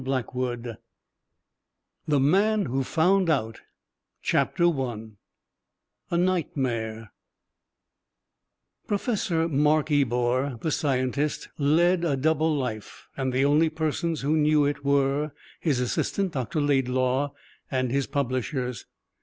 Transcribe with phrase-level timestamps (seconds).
[0.01, 0.79] The
[2.19, 3.61] Man Who Found Out
[4.33, 7.09] (A Nightmare) 1
[8.87, 14.65] Professor Mark Ebor, the scientist, led a double life, and the only persons who knew
[14.65, 16.61] it were his assistant, Dr.
[16.61, 17.33] Laidlaw,
[17.69, 18.87] and his publishers.